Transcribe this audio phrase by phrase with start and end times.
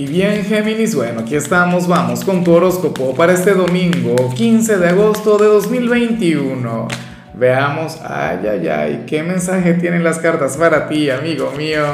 [0.00, 4.88] Y bien, Géminis, bueno, aquí estamos, vamos con tu horóscopo para este domingo, 15 de
[4.88, 6.88] agosto de 2021.
[7.34, 11.84] Veamos, ay, ay, ay, qué mensaje tienen las cartas para ti, amigo mío.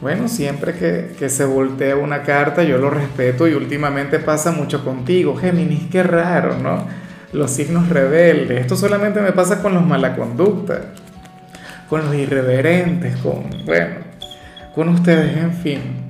[0.00, 4.82] Bueno, siempre que, que se voltea una carta yo lo respeto y últimamente pasa mucho
[4.82, 6.86] contigo, Géminis, qué raro, ¿no?
[7.34, 10.94] Los signos rebeldes, esto solamente me pasa con los mala conducta,
[11.90, 13.96] con los irreverentes, con, bueno,
[14.74, 16.06] con ustedes, en fin.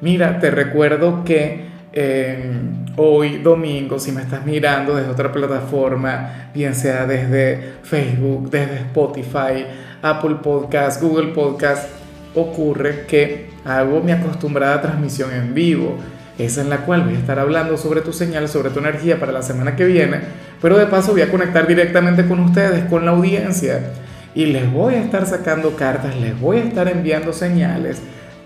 [0.00, 2.52] Mira, te recuerdo que eh,
[2.96, 9.66] hoy domingo, si me estás mirando desde otra plataforma, bien sea desde Facebook, desde Spotify,
[10.00, 11.90] Apple Podcast, Google Podcast,
[12.34, 15.96] ocurre que hago mi acostumbrada transmisión en vivo.
[16.38, 19.32] Esa en la cual voy a estar hablando sobre tu señal, sobre tu energía para
[19.32, 20.20] la semana que viene,
[20.62, 23.90] pero de paso voy a conectar directamente con ustedes, con la audiencia,
[24.34, 28.00] y les voy a estar sacando cartas, les voy a estar enviando señales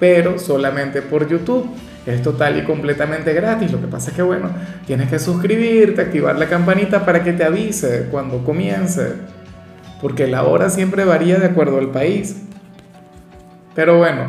[0.05, 1.67] pero solamente por YouTube.
[2.05, 3.73] Es total y completamente gratis.
[3.73, 4.51] Lo que pasa es que, bueno,
[4.87, 9.13] tienes que suscribirte, activar la campanita para que te avise cuando comience.
[10.03, 12.43] Porque la hora siempre varía de acuerdo al país.
[13.75, 14.27] Pero bueno,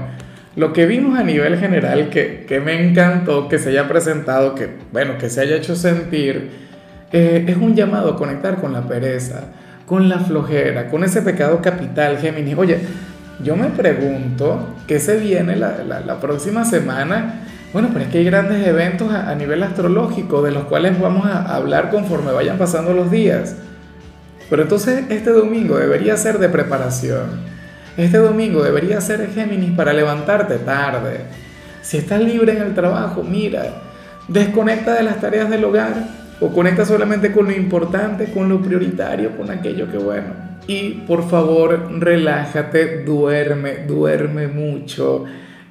[0.55, 4.69] lo que vimos a nivel general, que, que me encantó que se haya presentado, que,
[4.93, 6.51] bueno, que se haya hecho sentir,
[7.11, 9.51] eh, es un llamado a conectar con la pereza,
[9.85, 12.55] con la flojera, con ese pecado capital, Géminis.
[12.57, 12.79] Oye,
[13.43, 17.41] yo me pregunto qué se viene la, la, próxima semana.
[17.73, 21.25] Bueno, pero es que hay grandes eventos a, a, nivel astrológico de los cuales vamos
[21.25, 23.57] a hablar conforme vayan pasando los días.
[24.49, 27.55] Pero entonces este domingo debería ser de preparación.
[27.97, 31.21] Este domingo debería ser Géminis para levantarte tarde.
[31.81, 33.65] Si estás libre en el trabajo, mira,
[34.27, 35.93] desconecta de las tareas del hogar
[36.39, 41.29] o conecta solamente con lo importante, con lo prioritario, con aquello que bueno y por
[41.29, 45.25] favor, relájate, duerme, duerme mucho.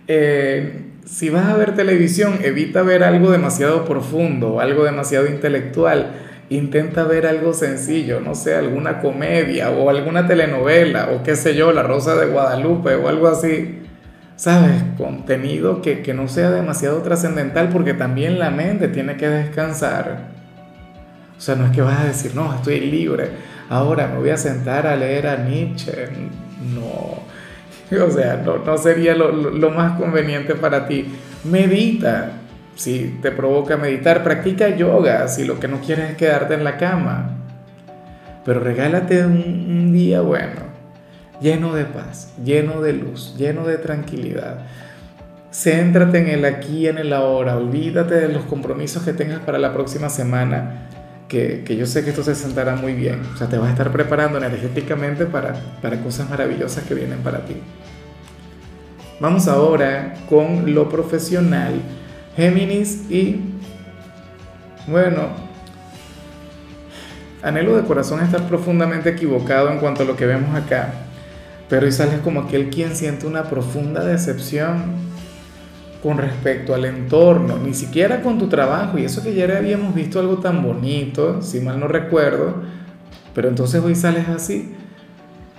[0.06, 6.12] Eh, si vas a ver televisión, evita ver algo demasiado profundo, algo demasiado intelectual.
[6.48, 11.72] Intenta ver algo sencillo, no sé, alguna comedia o alguna telenovela o qué sé yo,
[11.72, 13.80] La Rosa de Guadalupe o algo así.
[14.36, 14.82] ¿Sabes?
[14.96, 20.28] Contenido que, que no sea demasiado trascendental porque también la mente tiene que descansar.
[21.36, 24.36] O sea, no es que vas a decir, no, estoy libre ahora me voy a
[24.36, 26.08] sentar a leer a Nietzsche.
[26.74, 27.22] No,
[28.02, 31.06] o sea, no, sería lo, más conveniente para ti.
[31.44, 32.32] Medita,
[32.74, 36.76] si te provoca meditar, practica yoga, si lo que no quieres es quedarte en la
[36.76, 37.30] cama.
[38.44, 40.60] Pero regálate un, un día bueno,
[41.40, 44.66] lleno de paz, lleno de luz, lleno de tranquilidad.
[45.50, 49.58] Céntrate en el aquí y en el ahora, olvídate de los compromisos que tengas para
[49.58, 50.88] la próxima semana
[51.34, 53.20] que, yo sé que esto se sentará muy bien.
[53.34, 57.44] O sea, te vas a estar preparando energéticamente para, para cosas maravillosas que vienen para
[57.44, 57.56] ti.
[59.20, 61.74] Vamos ahora con lo profesional.
[62.36, 63.40] Géminis y,
[64.86, 65.28] bueno,
[67.42, 70.92] anhelo de corazón estar profundamente equivocado en cuanto a lo que vemos acá,
[71.68, 75.13] pero hoy sales como aquel quien siente una profunda decepción
[76.04, 78.98] con respecto al entorno, ni siquiera con tu trabajo.
[78.98, 82.56] Y eso que ya habíamos visto algo tan bonito, si mal no recuerdo,
[83.34, 84.74] pero entonces hoy sales así,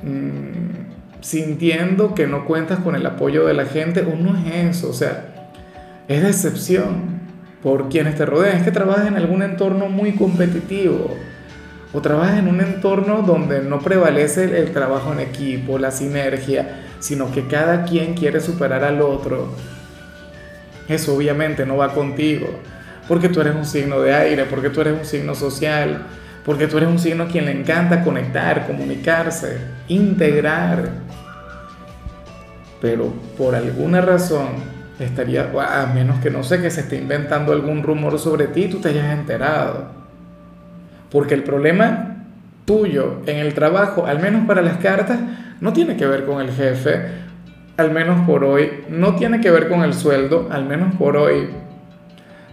[0.03, 4.91] mm, sintiendo que no cuentas con el apoyo de la gente, o no es eso,
[4.91, 5.50] o sea,
[6.07, 7.22] es decepción
[7.63, 11.09] por quienes te rodean, es que trabajas en algún entorno muy competitivo.
[11.91, 17.31] O trabajas en un entorno donde no prevalece el trabajo en equipo, la sinergia, sino
[17.31, 19.47] que cada quien quiere superar al otro
[20.88, 22.47] eso obviamente no va contigo,
[23.07, 26.06] porque tú eres un signo de aire, porque tú eres un signo social,
[26.46, 29.57] porque tú eres un signo a quien le encanta conectar, comunicarse,
[29.88, 30.90] integrar.
[32.81, 34.50] Pero por alguna razón
[35.00, 38.79] estaría, a menos que no sé que se esté inventando algún rumor sobre ti, tú
[38.79, 39.88] te hayas enterado.
[41.09, 42.16] Porque el problema
[42.66, 45.19] tuyo en el trabajo, al menos para las cartas,
[45.62, 47.25] no tiene que ver con el jefe,
[47.78, 51.50] al menos por hoy, no tiene que ver con el sueldo, al menos por hoy,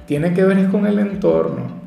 [0.07, 1.81] tiene que ver con el entorno.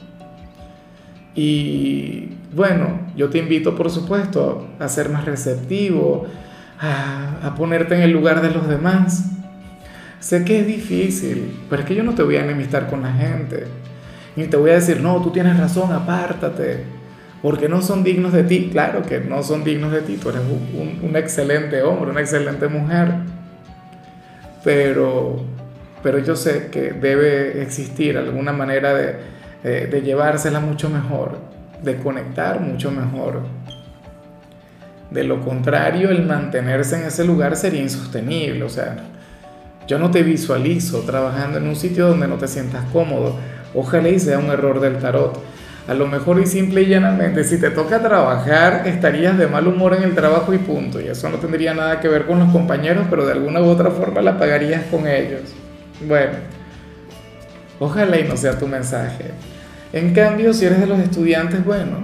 [1.36, 6.26] Y bueno, yo te invito por supuesto a ser más receptivo,
[6.80, 9.32] a, a ponerte en el lugar de los demás.
[10.20, 13.12] Sé que es difícil, pero es que yo no te voy a enemistar con la
[13.12, 13.66] gente.
[14.38, 16.95] Ni te voy a decir, no, tú tienes razón, apártate
[17.46, 18.70] porque no son dignos de ti.
[18.72, 23.10] Claro que no son dignos de ti, tú eres un, excelente hombre, una excelente mujer,
[24.64, 25.44] pero,
[26.02, 31.38] pero yo sé que debe existir alguna manera de, de llevársela mucho mejor,
[31.84, 33.42] de conectar mucho mejor.
[35.12, 38.98] De lo contrario, el mantenerse en ese lugar sería insostenible, o sea,
[39.86, 43.36] Yo no te visualizo trabajando en un sitio donde no te sientas cómodo.
[43.76, 45.55] Ojalá y sea un error del tarot.
[45.88, 49.94] A lo mejor y simple y llanamente, si te toca trabajar, estarías de mal humor
[49.94, 51.00] en el trabajo y punto.
[51.00, 53.92] Y eso no tendría nada que ver con los compañeros, pero de alguna u otra
[53.92, 55.42] forma la pagarías con ellos.
[56.08, 56.34] Bueno,
[57.80, 59.26] ojalá y no sea tu mensaje.
[59.94, 62.04] En cambio, si eres de los estudiantes, bueno,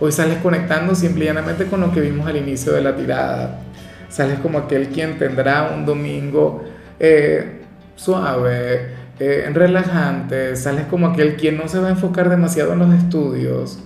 [0.00, 3.60] hoy sales conectando simple y llanamente con lo que vimos al inicio de la tirada.
[4.08, 6.64] Sales como aquel quien tendrá un domingo
[6.98, 7.60] eh,
[7.94, 8.88] suave,
[9.20, 13.80] eh, relajante, sales como aquel quien no se va a enfocar demasiado en los estudios,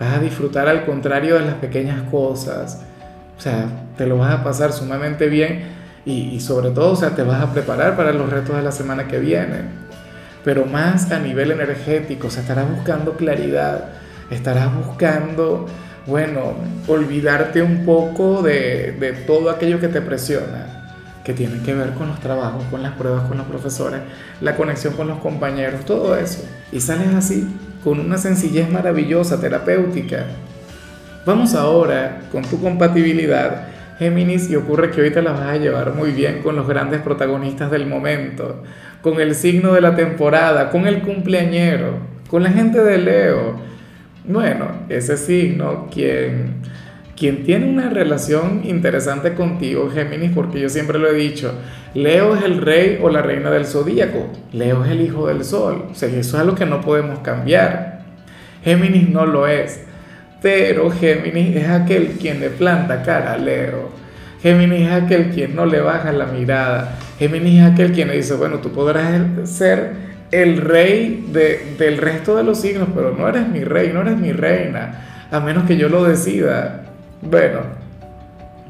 [0.00, 2.82] vas a disfrutar al contrario de las pequeñas cosas,
[3.36, 3.66] o sea,
[3.98, 5.76] te lo vas a pasar sumamente bien
[6.06, 9.08] y, sobre todo, o sea, te vas a preparar para los retos de la semana
[9.08, 9.62] que viene.
[10.44, 13.90] Pero más a nivel energético, o sea, estarás buscando claridad,
[14.30, 15.66] estarás buscando,
[16.06, 16.54] bueno,
[16.86, 20.75] olvidarte un poco de, de todo aquello que te presiona
[21.26, 24.00] que tienen que ver con los trabajos, con las pruebas con los profesores,
[24.40, 26.44] la conexión con los compañeros, todo eso.
[26.70, 27.44] Y sales así,
[27.82, 30.26] con una sencillez maravillosa, terapéutica.
[31.26, 33.66] Vamos ahora con tu compatibilidad,
[33.98, 37.00] Géminis, y ocurre que hoy te la vas a llevar muy bien con los grandes
[37.00, 38.62] protagonistas del momento,
[39.02, 41.98] con el signo de la temporada, con el cumpleañero,
[42.30, 43.56] con la gente de Leo.
[44.28, 46.62] Bueno, ese signo, quien
[47.16, 51.54] quien tiene una relación interesante contigo, Géminis, porque yo siempre lo he dicho,
[51.94, 55.86] Leo es el rey o la reina del zodíaco, Leo es el hijo del sol,
[55.90, 58.00] o sea, eso es algo que no podemos cambiar.
[58.62, 59.80] Géminis no lo es,
[60.42, 63.90] pero Géminis es aquel quien le planta cara a Leo.
[64.42, 66.98] Géminis es aquel quien no le baja la mirada.
[67.18, 69.92] Géminis es aquel quien le dice, bueno, tú podrás ser
[70.30, 74.32] el rey del resto de los signos, pero no eres mi rey, no eres mi
[74.32, 76.82] reina, a menos que yo lo decida.
[77.22, 77.60] Bueno,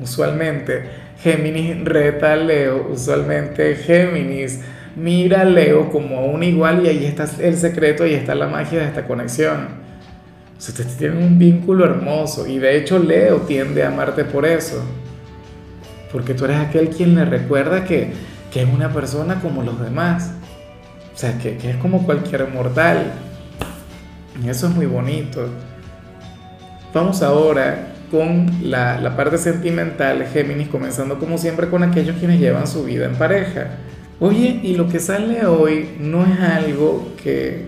[0.00, 0.84] usualmente
[1.22, 4.60] Géminis reta a Leo, usualmente Géminis
[4.94, 8.48] mira a Leo como a un igual y ahí está el secreto, ahí está la
[8.48, 9.87] magia de esta conexión.
[10.58, 14.82] Ustedes tienen un vínculo hermoso y de hecho Leo tiende a amarte por eso.
[16.12, 18.12] Porque tú eres aquel quien le recuerda que,
[18.50, 20.32] que es una persona como los demás.
[21.14, 23.12] O sea, que es como cualquier mortal.
[24.43, 25.46] Y eso es muy bonito.
[26.94, 32.85] Vamos ahora con la, parte sentimental, Géminis, comenzando como siempre con aquellos quienes llevan su
[32.85, 33.69] vida en pareja.
[34.20, 37.67] Oye, y lo que sale hoy no es algo que,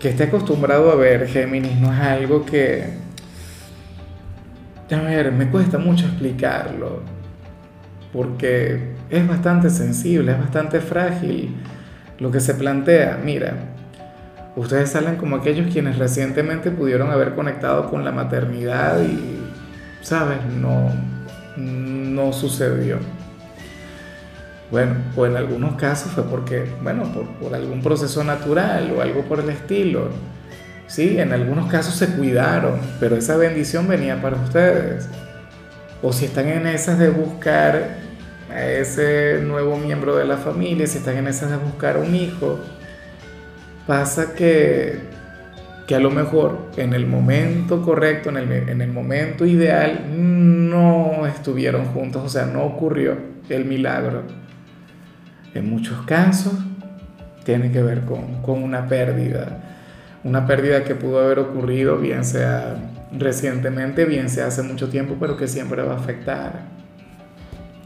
[0.00, 2.84] que esté acostumbrado a ver, Géminis, no es algo que...
[4.90, 7.02] A ver, me cuesta mucho explicarlo,
[8.12, 11.56] porque es bastante sensible, es bastante frágil
[12.20, 13.18] lo que se plantea.
[13.22, 13.54] Mira,
[14.54, 19.45] ustedes salen como aquellos quienes recientemente pudieron haber conectado con la maternidad y
[20.06, 20.38] ¿sabes?
[20.44, 20.92] No,
[21.56, 22.98] no sucedió.
[24.70, 29.40] Bueno, o en algunos casos fue porque, bueno, por, algún proceso natural o algo por
[29.40, 30.10] el estilo.
[30.86, 35.08] Sí, en algunos casos se cuidaron, pero esa bendición venía para ustedes.
[36.02, 37.96] O si están en esas de buscar
[38.48, 42.60] a ese nuevo miembro de la familia, si están en esas de buscar un hijo,
[43.88, 45.00] pasa que
[45.86, 51.26] que a lo mejor en el momento correcto, en el, en el, momento ideal, no
[51.26, 53.16] estuvieron juntos, o sea, no ocurrió
[53.48, 54.24] el milagro.
[55.54, 56.54] En muchos casos
[57.44, 59.62] tiene que ver con, con una pérdida,
[60.24, 62.76] una pérdida que pudo haber ocurrido, bien sea
[63.16, 66.62] recientemente, bien sea hace mucho tiempo, pero que siempre va a afectar,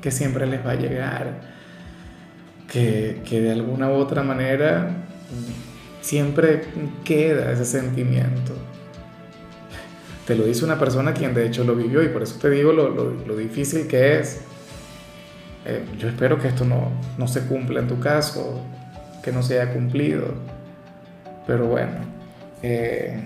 [0.00, 1.34] que siempre les va a llegar,
[2.72, 4.88] que, que de alguna u otra manera
[6.00, 6.62] siempre
[7.04, 8.52] queda ese sentimiento.
[10.26, 12.72] Te lo dice una persona quien de hecho lo vivió y por eso te digo
[12.72, 14.42] lo, difícil que es.
[15.66, 18.60] Eh, yo espero que esto no, no se cumpla en tu caso,
[19.22, 20.34] que no se haya cumplido.
[21.46, 21.92] Pero bueno,
[22.62, 23.20] eh,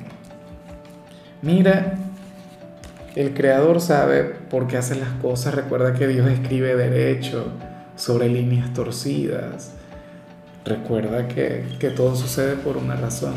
[1.43, 1.95] mira,
[3.15, 5.55] el creador sabe por qué hace las cosas.
[5.55, 7.53] Recuerda que Dios escribe derecho
[7.97, 9.73] sobre líneas torcidas.
[10.65, 13.35] Recuerda que, todo sucede por una razón.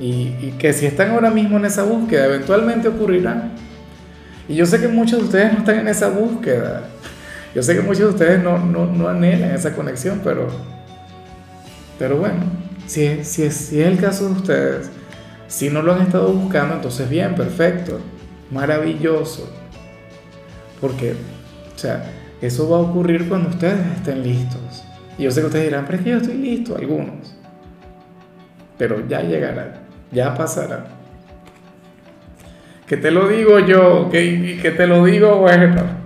[0.00, 3.50] Y, que si están ahora mismo en esa búsqueda, eventualmente ocurrirá.
[4.48, 6.84] Y yo sé que muchos de ustedes no están en esa búsqueda.
[7.54, 10.48] Yo sé que muchos de ustedes no, no, anhelan esa conexión, pero,
[11.98, 12.40] pero bueno,
[12.86, 14.90] si, si, si es el caso de ustedes,
[15.46, 18.00] si no lo han estado buscando, entonces bien, perfecto,
[18.50, 19.48] maravilloso.
[20.80, 24.84] Porque, o sea, eso va a ocurrir cuando ustedes estén listos.
[25.18, 27.36] Y yo sé que ustedes dirán, pero es que yo estoy listo, algunos.
[28.78, 30.86] Pero ya llegará, ya pasará.
[32.86, 36.04] Que te lo digo yo, que, que te lo digo, bueno.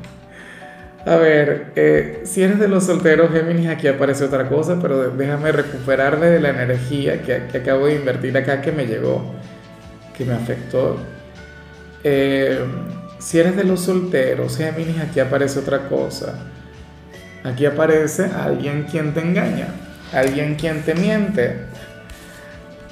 [1.09, 5.53] A ver, eh, si eres de los solteros Géminis, aquí aparece otra cosa, pero déjame
[5.53, 9.33] recuperarme de la energía que, acabo de invertir acá que me llegó,
[10.17, 10.99] que me afectó.
[12.05, 12.59] Eh,
[13.19, 16.35] si eres de los solteros Géminis, aquí aparece otra cosa.
[17.45, 19.68] Aquí aparece alguien quien te engaña,
[20.12, 21.57] alguien quien te miente.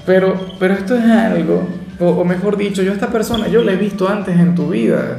[0.05, 1.67] Pero, pero esto es algo,
[1.99, 5.19] o, mejor dicho, yo a esta persona, yo la he visto antes en tu vida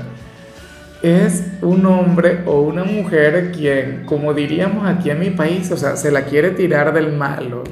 [1.02, 5.96] es un hombre o una mujer quien, como diríamos aquí en mi país, o sea,
[5.96, 7.64] se la quiere tirar del malo,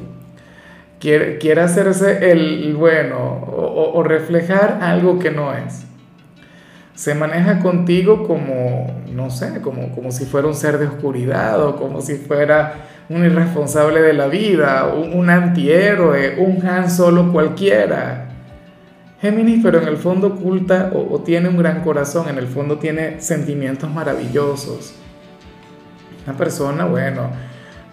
[1.00, 5.86] quiere, quiere hacerse el bueno o, reflejar algo que no es.
[6.96, 11.76] Se maneja contigo como, no sé, como, como si fuera un ser de oscuridad o
[11.76, 18.30] como si fuera un irresponsable de la vida, un, antihéroe, un Han Solo cualquiera.
[19.22, 23.22] Géminis, pero en el fondo oculta o, tiene un gran corazón, en el fondo tiene
[23.22, 24.96] sentimientos maravillosos.
[26.26, 27.30] Una persona, bueno,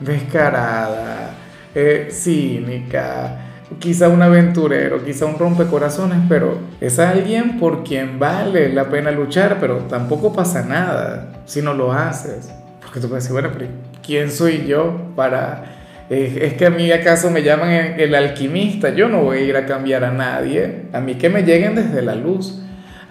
[0.01, 1.35] descarada,
[1.75, 8.89] eh, cínica, quizá un aventurero, quizá un rompecorazones, pero es alguien por quien vale la
[8.89, 12.51] pena luchar, pero tampoco pasa nada si no lo haces.
[12.81, 13.71] Porque tú puedes decir, bueno, pero
[14.03, 15.73] ¿quién soy yo para
[16.13, 19.65] es que a mí acaso me llaman el alquimista, yo no voy a ir a
[19.65, 22.61] cambiar a nadie, a mí que me lleguen desde la luz,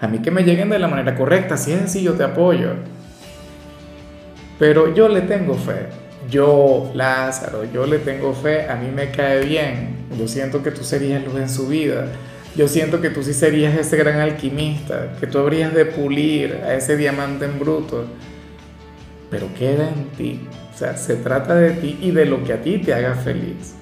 [0.00, 2.74] a mí que me lleguen de la manera correcta, si es así yo te apoyo.
[4.58, 5.86] Pero yo le tengo fe,
[6.30, 10.84] yo Lázaro, yo le tengo fe, a mí me cae bien, yo siento que tú
[10.84, 12.06] serías luz en su vida,
[12.54, 16.74] yo siento que tú sí serías ese gran alquimista, que tú habrías de pulir a
[16.74, 18.04] ese diamante en bruto,
[19.30, 20.46] pero queda en ti.
[20.72, 23.74] O sea, se trata de ti y de lo que a ti te haga feliz.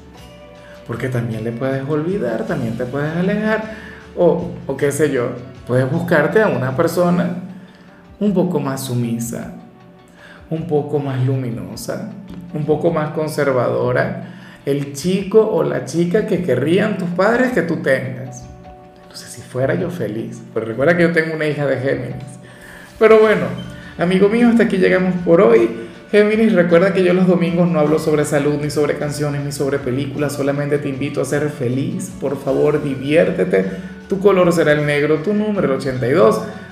[0.86, 3.74] Porque también le puedes olvidar, también te puedes alejar,
[4.16, 5.30] o, o qué sé yo,
[5.66, 7.42] puedes buscarte a una persona
[8.20, 9.54] un poco más sumisa,
[10.48, 12.12] un poco más luminosa,
[12.54, 14.34] un poco más conservadora,
[14.66, 18.44] el chico o la chica que querrían tus padres que tú tengas.
[19.02, 22.40] Entonces, si fuera yo feliz, pero recuerda que yo tengo una hija de Géminis.
[22.98, 23.46] Pero bueno,
[23.98, 25.88] amigo mío, hasta aquí llegamos por hoy.
[26.10, 29.78] Géminis, recuerda que yo los domingos no hablo sobre salud, ni sobre canciones, ni sobre
[29.78, 33.64] películas, solamente te invito a ser feliz, por favor diviértete,
[34.08, 36.42] tu color será el negro, tu número el 82.